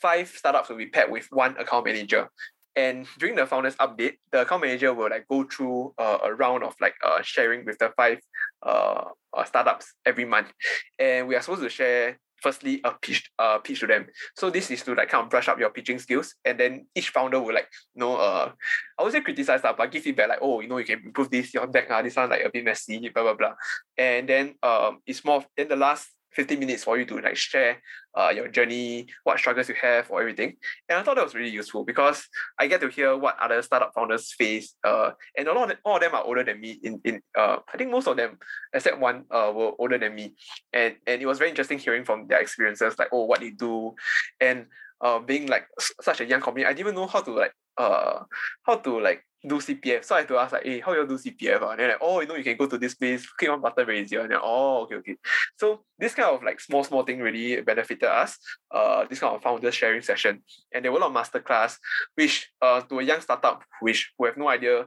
[0.00, 2.28] five startups will be paired with one account manager.
[2.76, 6.62] And during the founders update, the account manager will like go through uh, a round
[6.62, 8.18] of like uh, sharing with the five
[8.62, 9.04] uh,
[9.36, 10.52] uh, startups every month.
[10.98, 14.06] And we are supposed to share firstly a pitch uh pitch to them.
[14.36, 16.34] So this is to like kind of brush up your pitching skills.
[16.44, 18.52] And then each founder will like, you know, uh
[18.98, 21.30] I would say criticize that, but give feedback like, oh, you know, you can improve
[21.30, 23.54] this, your deck, uh, this one like a bit messy, blah blah blah.
[23.96, 27.82] And then um it's more then the last 15 minutes for you to like share
[28.16, 30.54] uh, your journey, what struggles you have, or everything.
[30.88, 32.28] And I thought that was really useful because
[32.60, 34.76] I get to hear what other startup founders face.
[34.84, 36.78] Uh, and a lot of them, all of them are older than me.
[36.84, 38.38] In in uh, I think most of them,
[38.72, 40.36] except one, uh, were older than me.
[40.72, 43.94] And and it was very interesting hearing from their experiences, like oh, what they do,
[44.40, 44.66] and
[45.00, 45.66] uh, being like
[46.00, 48.22] such a young company, I didn't even know how to like uh
[48.62, 50.04] how to like do CPF.
[50.04, 51.62] So I had to ask like, hey, how you do CPF?
[51.62, 51.70] Ah?
[51.70, 53.86] And then like, oh, you know, you can go to this place, click one button,
[53.86, 54.16] very easy.
[54.16, 55.16] And then, oh, okay, okay.
[55.56, 58.38] So this kind of like small, small thing really benefited us.
[58.70, 60.42] Uh, this kind of founder sharing session.
[60.72, 61.76] And there were a lot of masterclass,
[62.14, 64.86] which uh to a young startup which who have no idea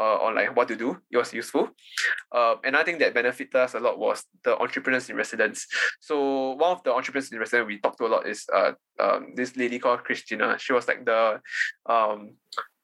[0.00, 0.96] uh, on like what to do.
[1.10, 1.68] It was useful.
[2.32, 5.66] Uh, and I think that benefited us a lot was the entrepreneurs in residence.
[6.00, 9.34] So one of the entrepreneurs in residence we talked to a lot is uh, um,
[9.36, 10.56] this lady called Christina.
[10.58, 11.40] She was like the
[11.86, 12.36] um,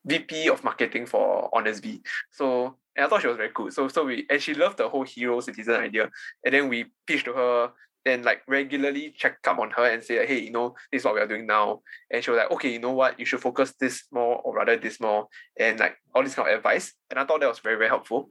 [0.07, 2.01] VP of marketing for HonestBee.
[2.31, 3.71] So and I thought she was very cool.
[3.71, 6.11] So so we and she loved the whole hero citizen idea.
[6.45, 7.73] And then we pitched to her
[8.07, 11.15] and like regularly check up on her and say, hey, you know, this is what
[11.15, 11.81] we are doing now.
[12.11, 14.77] And she was like, okay, you know what, you should focus this more or rather
[14.77, 15.27] this more
[15.59, 16.95] and like all this kind of advice.
[17.11, 18.29] And I thought that was very, very helpful.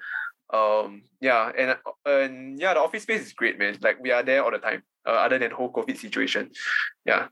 [0.53, 3.77] Um yeah, and and yeah, the office space is great, man.
[3.81, 6.51] Like we are there all the time, uh, other than whole COVID situation.
[7.05, 7.27] Yeah.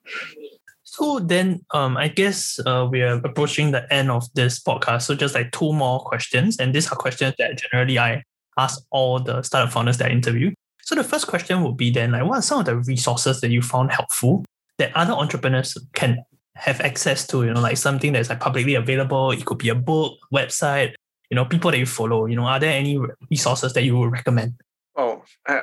[0.84, 5.04] So then, um, I guess uh, we are approaching the end of this podcast.
[5.04, 8.24] So just like two more questions, and these are questions that generally I
[8.58, 10.52] ask all the startup founders that I interview.
[10.82, 13.50] So the first question would be then like, what are some of the resources that
[13.50, 14.44] you found helpful
[14.78, 16.24] that other entrepreneurs can
[16.56, 17.46] have access to?
[17.46, 19.32] You know, like something that's like publicly available.
[19.32, 20.94] It could be a book, website.
[21.30, 22.26] You know, people that you follow.
[22.26, 23.00] You know, are there any
[23.32, 24.56] resources that you would recommend?
[24.96, 25.62] Oh, uh,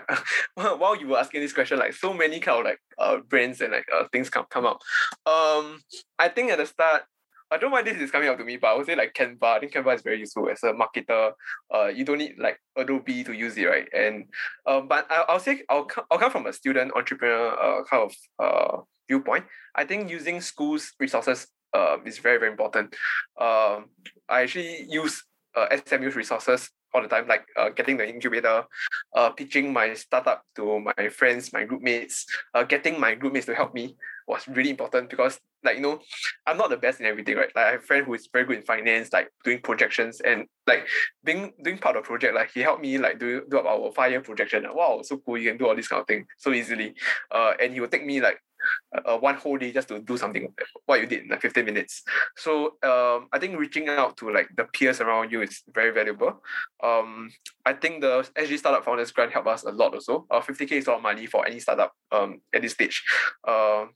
[0.54, 3.72] while you were asking this question, like so many kind of like uh brands and
[3.72, 4.78] like uh, things come come up.
[5.24, 5.80] Um,
[6.18, 7.02] I think at the start,
[7.50, 9.42] I don't why this is coming up to me, but I would say like Canva.
[9.42, 11.32] I think Canva is very useful as a marketer.
[11.72, 13.88] Uh, you don't need like Adobe to use it, right?
[13.92, 14.24] And
[14.66, 18.14] um, but I, I'll say I'll, I'll come from a student entrepreneur uh, kind of
[18.38, 19.44] uh, viewpoint.
[19.76, 22.94] I think using schools resources uh, is very very important.
[23.40, 23.90] Um,
[24.28, 25.22] I actually use
[25.56, 28.64] uh, SMU's resources all the time, like uh, getting the incubator,
[29.14, 33.46] uh, pitching my startup to my friends, my group mates, uh, getting my group mates
[33.46, 36.00] to help me was really important because like you know,
[36.46, 37.50] I'm not the best in everything, right?
[37.54, 40.46] Like I have a friend who is very good in finance, like doing projections and
[40.66, 40.86] like
[41.22, 43.92] being doing part of the project, like he helped me like do do up our
[43.92, 44.64] five year projection.
[44.72, 46.94] Wow, so cool, you can do all this kind of thing so easily.
[47.30, 48.40] Uh and he will take me like
[48.92, 50.52] uh, one whole day just to do something
[50.86, 52.02] what you did in like 15 minutes.
[52.36, 56.42] So um, i think reaching out to like the peers around you is very valuable.
[56.82, 57.30] Um,
[57.64, 60.26] i think the sg startup founders grant helped us a lot also.
[60.30, 63.02] Uh, 50k is a lot of money for any startup um, at this stage.
[63.46, 63.86] Uh,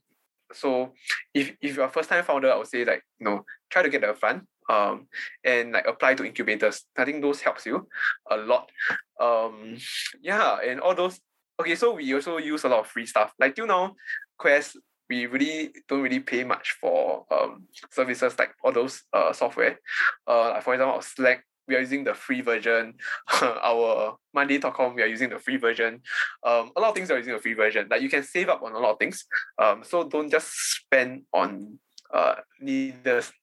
[0.53, 0.93] so
[1.33, 3.89] if, if you're a first time founder i would say like you know try to
[3.89, 5.07] get the fund um,
[5.43, 6.85] and like apply to incubators.
[6.97, 7.87] I think those helps you
[8.29, 8.71] a lot.
[9.19, 9.77] Um,
[10.21, 11.19] yeah and all those
[11.59, 13.95] okay so we also use a lot of free stuff like till now
[14.37, 14.77] Quest,
[15.09, 19.79] we really don't really pay much for um, services like all those uh, software.
[20.27, 22.95] Uh, for example, Slack, we are using the free version.
[23.41, 26.01] our Monday Monday.com, we are using the free version.
[26.43, 27.87] Um, a lot of things are using the free version.
[27.89, 29.25] Like you can save up on a lot of things.
[29.61, 31.79] Um, so don't just spend on
[32.15, 32.35] uh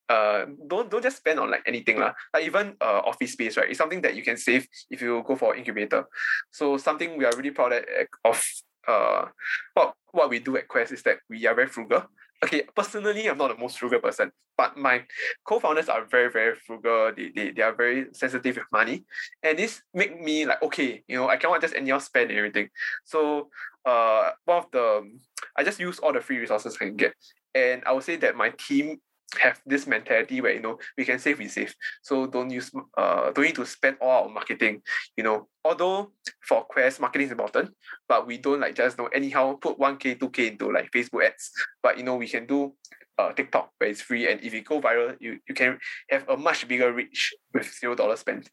[0.08, 2.12] uh don't don't just spend on like anything lah.
[2.32, 3.68] Like even uh office space, right?
[3.68, 6.08] It's something that you can save if you go for incubator.
[6.50, 7.72] So something we are really proud
[8.24, 8.40] of
[8.88, 9.26] uh
[9.74, 12.04] what what we do at Quest is that we are very frugal.
[12.44, 15.04] Okay, personally, I'm not the most frugal person, but my
[15.44, 17.12] co-founders are very, very frugal.
[17.16, 19.04] They, they, they are very sensitive with money.
[19.44, 22.68] And this make me like, okay, you know, I cannot just anyhow spend everything.
[23.04, 23.48] So
[23.84, 25.08] uh one of the
[25.56, 27.14] I just use all the free resources I can get.
[27.54, 29.00] And I would say that my team
[29.40, 31.74] have this mentality where you know we can save we save.
[32.02, 34.82] So don't use uh don't need to spend all our marketing
[35.16, 35.48] you know.
[35.64, 36.12] Although
[36.46, 37.70] for quest marketing is important
[38.08, 41.50] but we don't like just know anyhow put 1k 2k into like facebook ads.
[41.82, 42.74] But you know we can do
[43.18, 45.78] uh tiktok where it's free and if you go viral you, you can
[46.10, 48.48] have a much bigger reach with zero dollar spent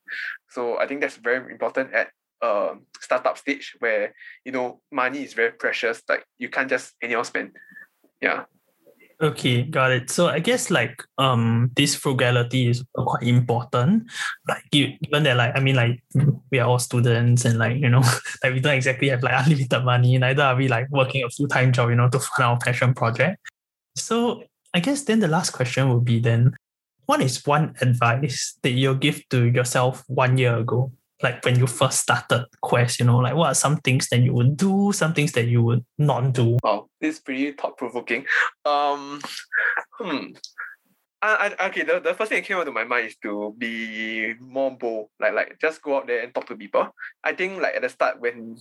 [0.50, 2.10] so i think that's very important at
[2.42, 4.14] uh, startup stage where
[4.46, 7.52] you know money is very precious like you can't just anyhow spend.
[8.22, 8.46] Yeah
[9.22, 10.10] Okay, got it.
[10.10, 14.10] So I guess like um this frugality is quite important.
[14.48, 16.02] Like given that like I mean like
[16.52, 18.00] we are all students and like you know
[18.44, 20.18] like we don't exactly have like unlimited money.
[20.18, 22.94] Neither are we like working a full time job you know to fund our passion
[22.94, 23.40] project.
[23.98, 24.44] So
[24.74, 26.56] I guess then the last question would be then,
[27.06, 30.92] what is one advice that you'll give to yourself one year ago?
[31.22, 34.34] Like when you first started Quest, you know, like what are some things that you
[34.34, 36.58] would do, some things that you would not do?
[36.64, 38.26] Oh, this is pretty thought provoking.
[38.66, 39.22] Um,
[40.00, 40.34] hmm.
[41.22, 43.54] I, I, okay, the, the first thing that came out to my mind is to
[43.58, 46.88] be more bold, like like just go out there and talk to people.
[47.24, 48.56] I think like at the start when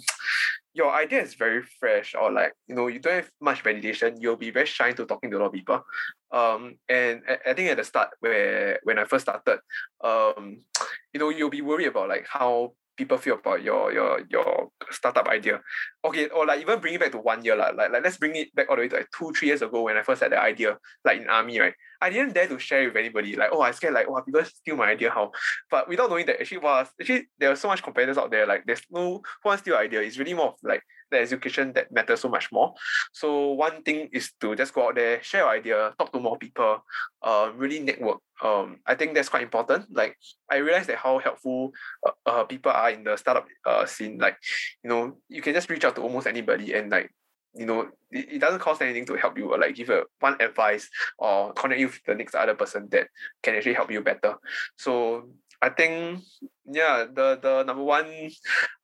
[0.79, 4.37] your idea is very fresh or like you know you don't have much validation, you'll
[4.37, 5.85] be very shy to talking to a lot of people.
[6.31, 9.59] Um, and I, I think at the start where when I first started,
[10.03, 10.61] um,
[11.13, 15.29] you know you'll be worried about like how people feel about your your your startup
[15.29, 15.61] idea.
[16.05, 18.35] Okay, or like even bring it back to one year, like, like, like let's bring
[18.37, 20.33] it back all the way to like two, three years ago when I first had
[20.33, 21.75] the idea, like in army, right?
[22.01, 23.37] I didn't dare to share with anybody.
[23.37, 25.31] Like, oh, I scared like, oh, people steal my idea, how?
[25.71, 28.65] But without knowing that actually was actually there are so much competitors out there, like
[28.67, 30.03] there's no one steal idea.
[30.03, 32.75] It's really more of like the education that matters so much more.
[33.13, 36.39] So one thing is to just go out there, share your idea, talk to more
[36.39, 36.85] people,
[37.23, 38.19] uh, really network.
[38.43, 39.87] Um, I think that's quite important.
[39.91, 40.17] Like
[40.51, 41.73] I realized that how helpful
[42.07, 44.19] uh, uh, people are in the startup uh, scene.
[44.19, 44.37] Like,
[44.83, 47.11] you know, you can just reach out to almost anybody and like
[47.55, 50.37] you know, it, it doesn't cost anything to help you or like give a one
[50.41, 50.89] advice
[51.19, 53.09] or connect you with the next other person that
[53.43, 54.37] can actually help you better.
[54.77, 55.29] So
[55.61, 56.21] I think
[56.67, 58.07] yeah, the the number one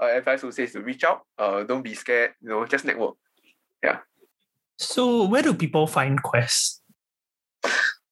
[0.01, 1.23] uh, advice would say is to reach out.
[1.39, 2.33] Uh, don't be scared.
[2.43, 3.15] You know, just network.
[3.83, 3.99] Yeah.
[4.79, 6.83] So where do people find Quest?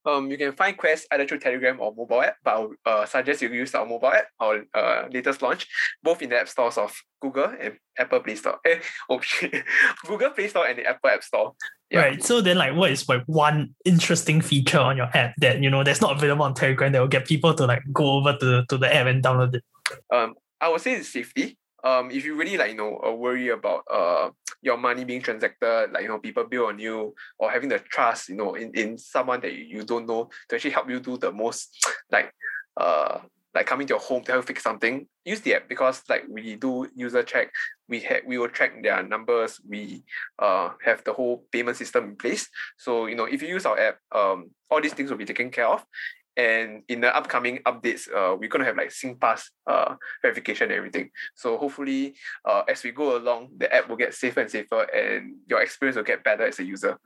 [0.04, 3.06] Um, you can find Quest either through Telegram or mobile app, but I would uh,
[3.06, 5.66] suggest you use our mobile app, our uh, latest launch,
[6.02, 8.58] both in the app stores of Google and Apple Play Store.
[8.66, 8.80] Eh,
[9.10, 9.20] oh.
[10.06, 11.54] Google Play Store and the Apple App Store.
[11.90, 12.00] Yeah.
[12.00, 12.24] Right.
[12.24, 15.84] So then like what is like one interesting feature on your app that you know
[15.84, 18.78] that's not available on Telegram that will get people to like go over to, to
[18.78, 19.64] the app and download it?
[20.12, 23.48] Um I would say it's safety um, if you really like you know uh, worry
[23.48, 24.30] about uh
[24.62, 28.28] your money being transacted, like you know people bill on you or having the trust,
[28.28, 31.16] you know, in, in someone that you, you don't know to actually help you do
[31.16, 31.68] the most
[32.12, 32.32] like
[32.76, 33.18] uh
[33.54, 36.56] like coming to your home to help fix something, use the app because like we
[36.56, 37.50] do user check,
[37.88, 40.04] we have we will track their numbers, we
[40.38, 42.48] uh have the whole payment system in place.
[42.78, 45.50] So you know if you use our app, um all these things will be taken
[45.50, 45.84] care of.
[46.36, 51.10] And in the upcoming updates, uh, we're gonna have like SingPass uh, verification and everything.
[51.34, 52.14] So hopefully,
[52.48, 55.96] uh, as we go along, the app will get safer and safer, and your experience
[55.96, 56.98] will get better as a user.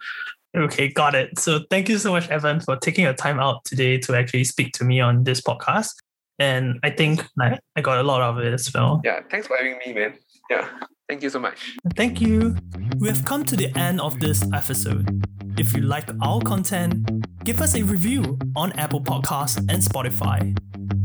[0.57, 1.39] Okay, got it.
[1.39, 4.73] So thank you so much, Evan, for taking your time out today to actually speak
[4.75, 5.93] to me on this podcast.
[6.39, 9.01] And I think like, I got a lot of it as well.
[9.05, 10.15] Yeah, thanks for having me, man.
[10.49, 10.69] Yeah,
[11.09, 11.77] thank you so much.
[11.95, 12.57] Thank you.
[12.99, 15.25] We have come to the end of this episode.
[15.59, 20.57] If you like our content, give us a review on Apple Podcasts and Spotify.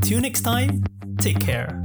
[0.02, 0.84] Till next time,
[1.18, 1.82] take care.